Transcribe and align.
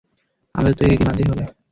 আমাদের 0.55 0.73
তো 0.77 0.81
এই 0.83 0.89
রীতি 0.91 1.03
মানতেই 1.07 1.27
হবে। 1.31 1.43